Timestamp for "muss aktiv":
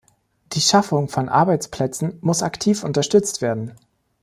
2.21-2.83